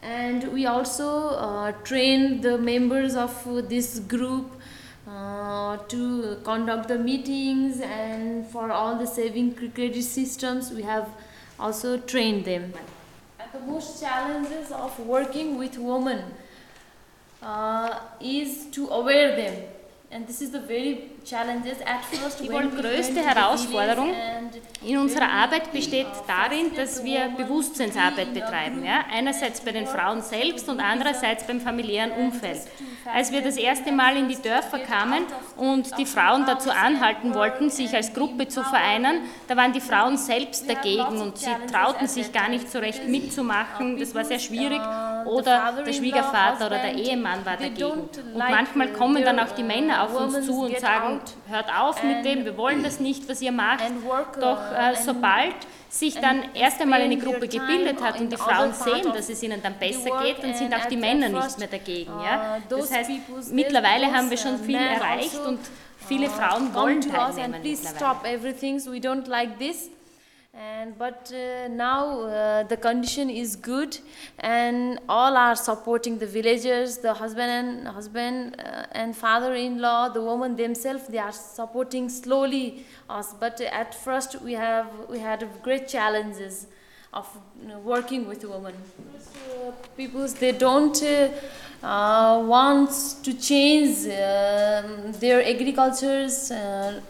[0.02, 4.52] And we also uh, train the members of this group
[5.08, 11.10] uh, to conduct the meetings and for all the saving credit systems we have
[11.60, 12.74] also trained them.
[13.54, 16.24] The most challenges of working with women
[17.42, 19.64] uh, is to aware them.
[20.12, 24.10] And this is the very Die größte Herausforderung
[24.86, 28.84] in unserer Arbeit besteht darin, dass wir Bewusstseinsarbeit betreiben.
[28.84, 29.06] Ja?
[29.12, 32.62] Einerseits bei den Frauen selbst und andererseits beim familiären Umfeld.
[33.14, 35.24] Als wir das erste Mal in die Dörfer kamen
[35.56, 40.18] und die Frauen dazu anhalten wollten, sich als Gruppe zu vereinen, da waren die Frauen
[40.18, 43.98] selbst dagegen und sie trauten sich gar nicht so recht mitzumachen.
[43.98, 44.82] Das war sehr schwierig.
[45.26, 47.92] Oder der Schwiegervater oder der Ehemann war dagegen.
[47.92, 51.13] Und manchmal kommen dann auch die Männer auf uns zu und sagen,
[51.48, 53.84] hört auf mit dem, wir wollen das nicht, was ihr macht.
[54.40, 55.56] Doch äh, sobald
[55.90, 59.62] sich dann erst einmal eine Gruppe gebildet hat und die Frauen sehen, dass es ihnen
[59.62, 62.12] dann besser geht, dann sind auch die Männer nicht mehr dagegen.
[62.12, 62.58] Ja?
[62.58, 63.12] Uh, das heißt,
[63.52, 65.60] mittlerweile haben wir schon viel erreicht und
[66.08, 68.40] viele uh, Frauen wollen teilnehmen mittlerweile
[70.54, 73.98] and but uh, now uh, the condition is good
[74.38, 80.56] and all are supporting the villagers the husband and husband uh, and father-in-law the woman
[80.56, 83.34] themselves they are supporting slowly us.
[83.34, 86.68] But at first we have we had great challenges
[87.14, 87.28] of
[87.60, 88.76] you know, working with women.
[89.98, 92.92] Peoples they don't uh, want
[93.24, 97.02] to change um, their agricultures uh,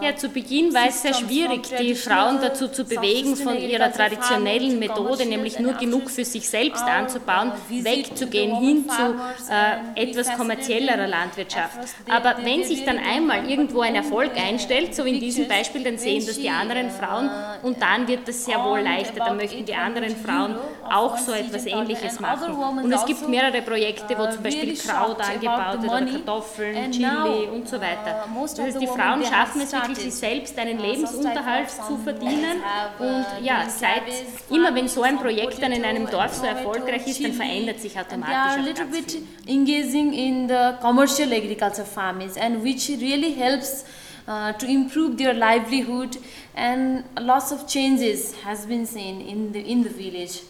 [0.00, 4.78] Ja, zu Beginn war es sehr schwierig, die Frauen dazu zu bewegen, von ihrer traditionellen
[4.78, 9.14] Methode, nämlich nur genug für sich selbst anzubauen, wegzugehen hin zu
[9.52, 11.78] äh, etwas kommerziellerer Landwirtschaft.
[12.08, 16.24] Aber wenn sich dann einmal irgendwo ein Erfolg einstellt, so in diesem Beispiel, dann sehen
[16.26, 17.30] das die anderen Frauen
[17.62, 19.22] und dann wird das sehr wohl leichter.
[19.24, 20.56] Dann möchten die anderen Frauen
[20.90, 22.54] auch so etwas Ähnliches machen.
[22.54, 27.68] Und es gibt mehrere Projekte, wo zum Beispiel Kraut angebaut wird oder Kartoffeln, Chili und
[27.68, 28.26] so weiter.
[28.40, 32.62] Das heißt, die Frauen schaffen es es wirklich, sich selbst einen Lebensunterhalt zu verdienen.
[32.98, 34.02] Und ja, seit
[34.50, 37.98] immer wenn so ein Projekt dann in einem Dorf so erfolgreich ist, dann verändert sich
[37.98, 39.22] automatisch auch ganz viel.
[39.46, 43.84] engaging in the commercial agriculture farming and which really helps
[44.28, 46.18] uh, to improve their livelihood
[46.54, 50.42] and lots of changes has been seen in the in the village.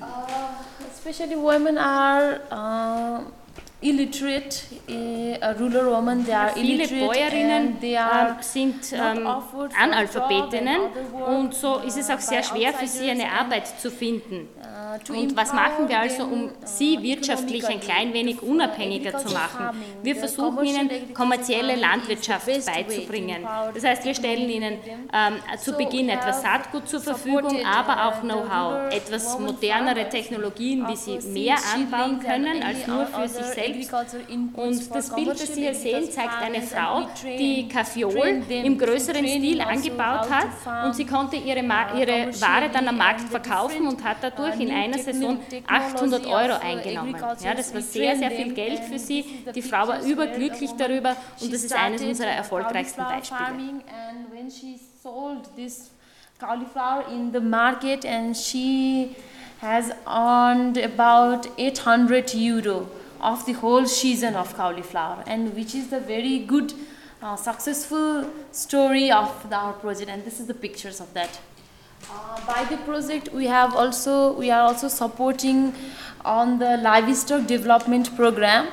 [0.00, 0.06] Uh,
[0.92, 3.20] especially women are uh,
[3.82, 9.26] illiterate, uh, rural women, they are Viele Bäuerinnen ähm, sind ähm,
[9.78, 10.80] Analphabetinnen
[11.26, 14.48] und so ist es auch sehr schwer für sie eine Arbeit zu finden.
[15.08, 19.82] Und was machen wir also, um sie wirtschaftlich ein klein wenig unabhängiger zu machen?
[20.02, 23.46] Wir versuchen ihnen kommerzielle Landwirtschaft beizubringen.
[23.74, 24.78] Das heißt, wir stellen ihnen
[25.12, 31.18] ähm, zu Beginn etwas Saatgut zur Verfügung, aber auch Know-how, etwas modernere Technologien, wie sie
[31.28, 33.92] mehr anbauen können als nur für sich selbst.
[34.54, 39.60] Und das Bild, das Sie hier sehen, zeigt eine Frau, die Kaffeol im größeren Stil
[39.60, 44.58] angebaut hat und sie konnte ihre, ihre Ware dann am Markt verkaufen und hat dadurch
[44.60, 47.16] in einer Saison 800 Euro eingenommen.
[47.42, 49.24] Ja, das war sehr, sehr viel Geld für sie.
[49.54, 53.82] Die Frau war überglücklich darüber und das ist eines unserer erfolgreichsten Beispiele.
[56.38, 59.16] cauliflower in the market and she
[59.60, 62.88] has earned about 800 euro
[63.22, 66.74] of the whole season of cauliflower and which is the very good
[67.22, 71.40] uh, successful story of our project and this is the pictures of that
[72.46, 75.74] by the project, we have also we are also supporting
[76.24, 78.68] on the livestock development program,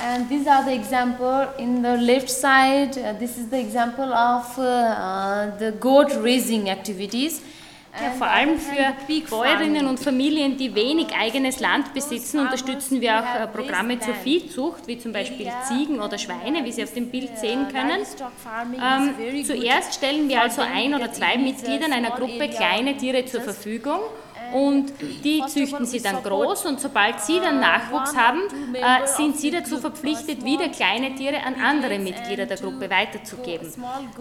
[0.00, 2.96] and these are the example in the left side.
[2.98, 7.40] Uh, this is the example of uh, uh the goat raising activities.
[8.00, 8.92] Ja, vor allem für
[9.30, 14.88] Bäuerinnen und Familien, die wenig eigenes Land besitzen, unterstützen wir auch äh, Programme zur Viehzucht,
[14.88, 18.04] wie zum Beispiel Ziegen oder Schweine, wie Sie auf dem Bild sehen können.
[18.74, 24.00] Ähm, zuerst stellen wir also ein oder zwei Mitgliedern einer Gruppe kleine Tiere zur Verfügung
[24.52, 24.92] und
[25.24, 28.40] die züchten sie dann groß und sobald sie dann Nachwuchs haben,
[28.74, 33.72] äh, sind sie dazu verpflichtet, wieder kleine Tiere an andere Mitglieder der Gruppe weiterzugeben.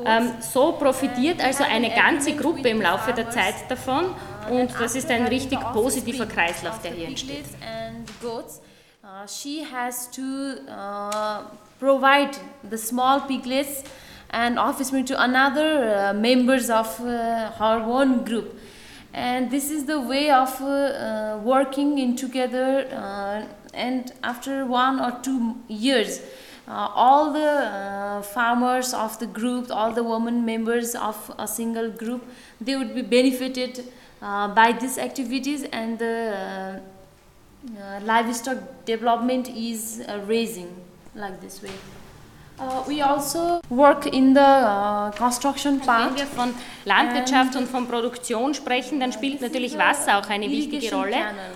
[0.05, 4.05] Ähm, so profitiert also eine ganze Gruppe im Laufe der Zeit davon
[4.49, 7.45] und das ist ein richtig positiver Kreislauf, der hier entsteht.
[9.27, 11.43] she has to uh,
[11.79, 12.37] provide
[12.69, 13.83] the small piglets
[14.31, 18.57] and offspring to another uh, members of uh, her own group
[19.13, 24.99] and this is the way of uh, uh, working in together uh, and after one
[24.99, 26.19] or two years
[26.67, 31.91] uh, all the uh, farmers of the group all the women members of a single
[31.91, 32.25] group
[32.59, 33.85] they would be benefited
[34.21, 36.81] uh, by these activities and the
[38.03, 40.75] livestock development is raising
[41.15, 41.71] like this way
[42.59, 46.53] uh, we also work in the uh, construction Wenn part wir von
[46.85, 51.15] Landwirtschaft und von Produktion sprechen, dann spielt natürlich Wasser auch eine wichtige Rolle.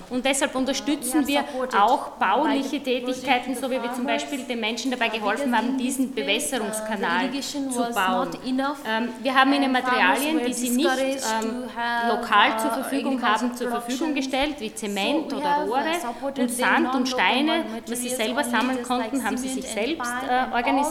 [0.10, 1.44] Und deshalb unterstützen wir
[1.78, 7.30] auch bauliche Tätigkeiten, so wie wir zum Beispiel den Menschen dabei geholfen haben, diesen Bewässerungskanal
[7.42, 8.30] zu bauen.
[8.46, 11.64] Ähm, wir haben ihnen Materialien, die sie nicht ähm,
[12.08, 15.92] lokal zur Verfügung haben, zur Verfügung gestellt, wie Zement oder Rohre
[16.38, 20.87] und Sand und Steine, was sie selber sammeln konnten, haben sie sich selbst äh, organisiert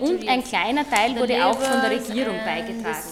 [0.00, 3.04] und ein kleiner Teil wurde auch von der Regierung beigetragen.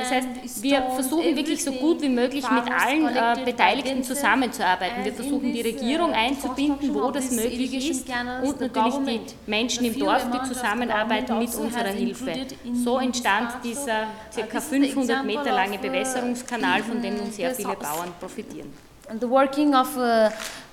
[0.00, 5.04] Das heißt, wir versuchen wirklich so gut wie möglich mit allen äh, Beteiligten zusammenzuarbeiten.
[5.04, 8.08] Wir versuchen die Regierung einzubinden, wo das möglich ist
[8.42, 12.46] und natürlich die Menschen im Dorf, die zusammenarbeiten mit unserer Hilfe.
[12.72, 14.60] So entstand dieser ca.
[14.60, 18.72] 500 Meter lange Bewässerungskanal, von dem nun sehr viele Bauern profitieren.
[19.08, 20.30] And the working of uh, uh,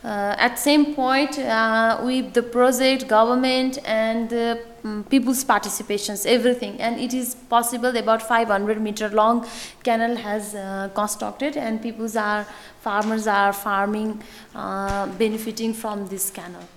[0.09, 6.99] at same point uh, with the project government and the mm, people's participations everything and
[6.99, 9.45] it is possible about 500 meter long
[9.83, 12.45] canal has uh, constructed and people's are
[12.81, 14.21] farmers are farming
[14.55, 16.67] uh, benefiting from this canal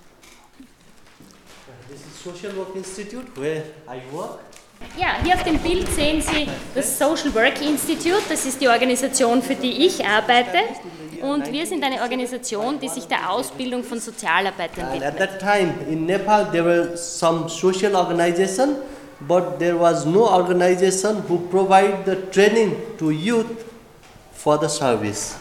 [1.89, 4.39] This is Social Work Institute where I work.
[4.97, 8.21] Ja, hier auf dem Bild sehen Sie das Social Work Institute.
[8.27, 10.57] Das ist die Organisation, für die ich arbeite.
[11.21, 15.29] Und wir sind eine Organisation, die sich der Ausbildung von Sozialarbeitern And at widmet.
[15.29, 18.75] that time in Nepal there were some social organization,
[19.27, 23.65] but there was no organization who provide the training to youth
[24.33, 25.37] for the service.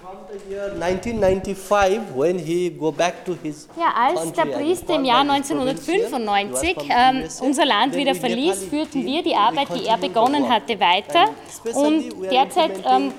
[0.00, 5.04] From the year 1995, when he go back to his Ja, als der Priester im
[5.04, 9.22] Jahr former his provincial, 1995 he was from ähm, unser Land wieder verließ, führten wir
[9.22, 11.30] die Arbeit, die er begonnen hatte, weiter.
[11.74, 13.12] Und derzeit ähm,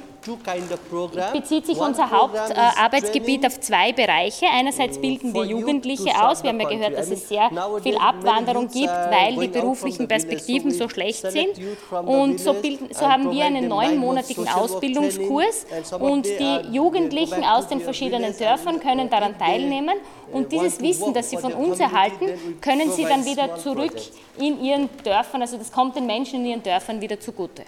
[1.33, 4.45] bezieht sich unser Hauptarbeitsgebiet training auf zwei Bereiche.
[4.47, 6.43] Einerseits bilden wir Jugendliche aus.
[6.43, 7.49] Wir haben ja gehört, dass es sehr
[7.81, 11.59] viel Abwanderung youths gibt, weil die beruflichen Perspektiven so schlecht sind.
[12.05, 15.65] Und so, bilden, so haben wir einen neunmonatigen Ausbildungskurs
[15.99, 19.97] und die go Jugendlichen aus den verschiedenen Dörfern and, können uh, daran teilnehmen.
[20.31, 22.27] uh, Und dieses Wissen, das sie von uns erhalten,
[22.61, 23.95] können sie dann wieder zurück
[24.37, 27.63] in ihren Dörfern, also das kommt den Menschen in ihren Dörfern wieder zugute.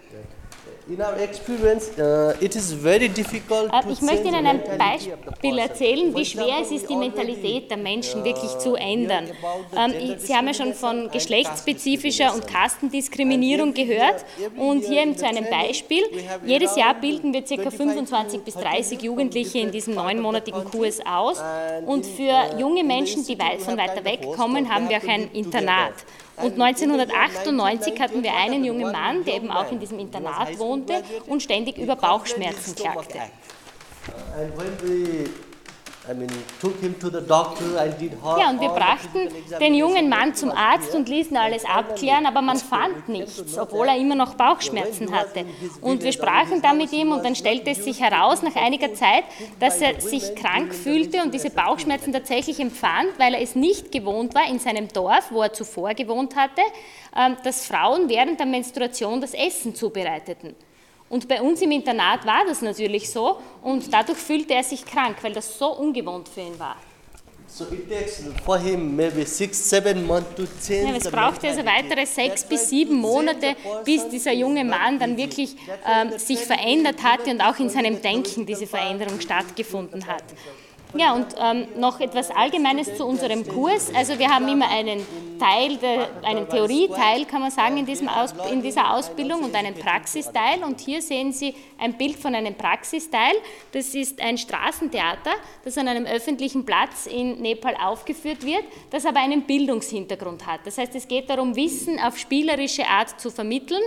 [0.92, 5.58] In our experience, uh, it is very difficult Äh, to Ich möchte Ihnen ein Beispiel
[5.58, 9.28] erzählen, wie schwer es ist, die Mentalität der Menschen wirklich uh, zu ändern.
[9.28, 12.46] heard about the Ähm, Sie haben ja schon von geschlechtsspezifischer und.
[12.46, 14.26] Kastendiskriminierung gehört.
[14.58, 16.04] Und year hier eben zu einem Beispiel.
[16.46, 17.72] Jedes Jahr bilden wir ca.
[17.72, 20.66] 25 25 bis 30 from Jugendliche in diesem neunmonatigen.
[20.66, 21.40] Kurs aus.
[21.40, 25.94] And Und für junge Menschen, die von weiter weg kommen, haben wir auch ein Internat.
[26.38, 29.72] Und And in the year 1998 hatten wir einen jungen 1998 Mann, der eben auch
[29.72, 33.20] in diesem Internat wohnte und ständig über Bauchschmerzen klagte.
[34.34, 35.51] And when
[36.10, 36.30] I mean,
[36.60, 39.30] took him to the doctor and did all, Ja, und wir brachten
[39.60, 43.98] den jungen Mann zum Arzt und ließen alles abklären, aber man fand nichts, obwohl er
[43.98, 45.46] immer noch Bauchschmerzen hatte.
[45.80, 49.26] Und wir sprachen da mit ihm und dann stellte es sich heraus nach einiger Zeit,
[49.60, 54.34] dass er sich krank fühlte und diese Bauchschmerzen tatsächlich empfand, weil er es nicht gewohnt
[54.34, 56.62] war in seinem Dorf, wo er zuvor gewohnt hatte,
[57.16, 60.56] ähm, dass Frauen während der Menstruation das Essen zubereiteten.
[61.12, 65.18] Und bei uns im Internat war das natürlich so und dadurch fühlte er sich krank,
[65.22, 66.78] weil das so ungewohnt für ihn war.
[67.48, 71.66] So it takes for him maybe six, seven months to change Ja, es brauchte also
[71.66, 77.30] weitere sechs bis sieben Monate, bis dieser junge Mann dann wirklich ähm, sich verändert hatte
[77.30, 80.24] und auch in seinem Denken diese Veränderung stattgefunden hat.
[80.94, 83.94] Ja, und ähm, noch etwas Allgemeines zu unserem Kurs.
[83.96, 85.06] Also wir haben immer einen
[85.40, 89.74] Teil, der, einen Theorieteil, kann man sagen, in, diesem Aus, in dieser Ausbildung und einen
[89.74, 90.64] Praxisteil.
[90.64, 93.36] Und hier sehen Sie ein Bild von einem Praxisteil.
[93.72, 95.32] Das ist ein Straßentheater,
[95.64, 100.62] das an einem öffentlichen Platz in Nepal aufgeführt wird, das aber einen Bildungshintergrund hat.
[100.66, 103.82] Das heißt, es geht darum, Wissen auf spielerische Art zu vermitteln,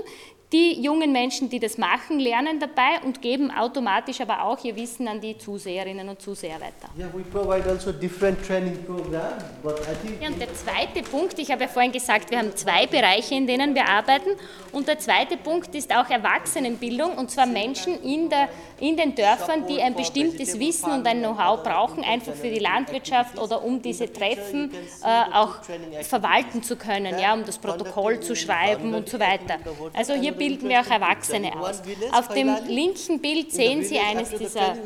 [0.55, 5.09] Die jungen Menschen, die das machen, lernen dabei und geben automatisch aber auch ihr Wissen
[5.09, 6.88] an die Zuseherinnen und Zuseher weiter.
[6.96, 11.36] Yeah, we provide also different training programs, but I think Ja, und der zweite Punkt,
[11.40, 14.30] ich habe ja vorhin gesagt, wir haben zwei Bereiche, in denen wir arbeiten.
[14.70, 18.48] Und der zweite Punkt ist auch Erwachsenenbildung, und zwar Menschen in, der,
[18.78, 23.40] in den Dörfern, die ein bestimmtes Wissen und ein Know-how brauchen, einfach für die Landwirtschaft
[23.40, 24.70] oder um diese Treffen
[25.02, 25.57] äh, auch
[26.02, 29.59] verwalten zu können, ja, um das Protokoll zu schreiben und so weiter.
[29.92, 31.80] Also hier bilden wir auch Erwachsene aus.
[32.12, 34.76] Auf dem linken Bild sehen Sie eines dieser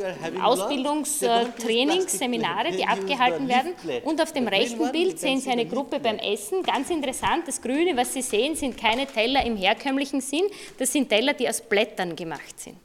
[0.42, 3.74] Ausbildungstrainingsseminare, die abgehalten werden.
[4.04, 6.62] Und auf dem rechten Bild sehen Sie eine Gruppe beim Essen.
[6.62, 10.44] Ganz interessant, das Grüne, was Sie sehen, sind keine Teller im herkömmlichen Sinn,
[10.78, 12.78] das sind Teller, die aus Blättern gemacht sind.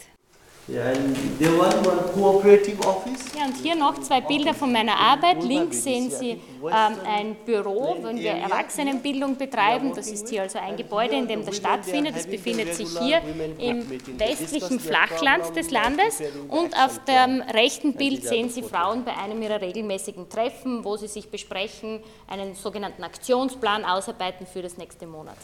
[3.38, 5.43] Ja, und hier noch zwei Bilder von meiner Arbeit.
[5.43, 6.39] Links sehen Sie
[6.72, 9.93] ein Büro, wenn wir Erwachsenenbildung betreiben.
[9.95, 12.16] Das ist hier also ein Gebäude, in dem das stattfindet.
[12.16, 13.22] Das befindet sich hier
[13.57, 13.89] im
[14.20, 16.22] westlichen Flachland des Landes.
[16.47, 21.07] Und auf dem rechten Bild sehen Sie Frauen bei einem ihrer regelmäßigen Treffen, wo sie
[21.07, 25.36] sich besprechen, einen sogenannten Aktionsplan ausarbeiten für das nächste Monat.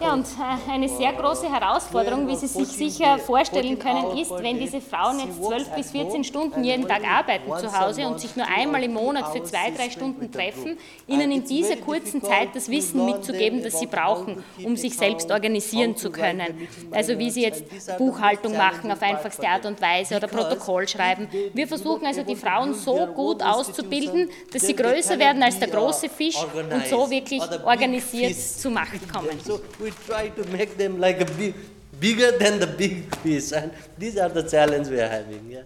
[0.00, 4.58] Ja, und äh, eine sehr große Herausforderung, wie Sie sich sicher vorstellen können, ist, wenn
[4.58, 8.46] diese Frauen jetzt 12 bis 14 Stunden jeden Tag arbeiten zu Hause und sich nur
[8.46, 13.04] einmal im Monat für zwei, drei Stunden treffen, ihnen in dieser kurzen Zeit das Wissen
[13.04, 16.68] mitzugeben, das sie brauchen, um sich selbst organisieren zu können.
[16.90, 17.64] Also wie sie jetzt
[17.98, 21.28] Buchhaltung machen auf einfachste Art und Weise oder Protokoll schreiben.
[21.54, 26.08] Wir versuchen also die Frauen so gut auszubilden, dass sie größer werden als der große
[26.08, 29.38] Fisch und so wirklich organisiert zu Macht kommen.
[29.44, 31.54] So we try to make them like a big,
[32.00, 35.50] bigger than the big fish, and these are the challenge we are having.
[35.50, 35.62] Yeah.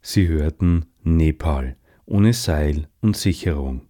[0.00, 0.86] Sie hörten
[1.16, 3.82] Nepal ohne Seil und Sicherung.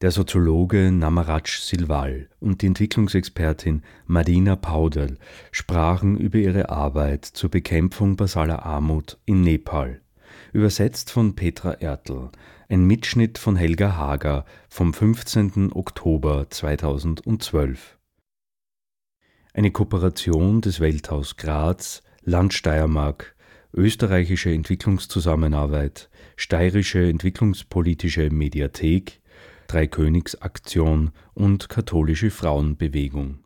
[0.00, 5.18] Der Soziologe Namaraj Silval und die Entwicklungsexpertin Marina Paudel
[5.50, 10.02] sprachen über ihre Arbeit zur Bekämpfung basaler Armut in Nepal.
[10.52, 12.28] Übersetzt von Petra Ertl.
[12.68, 15.72] Ein Mitschnitt von Helga Hager vom 15.
[15.72, 17.98] Oktober 2012.
[19.54, 23.34] Eine Kooperation des Welthaus Graz, Land Steiermark,
[23.72, 29.20] österreichische Entwicklungszusammenarbeit, steirische entwicklungspolitische Mediathek,
[29.66, 33.40] Dreikönigsaktion und katholische Frauenbewegung.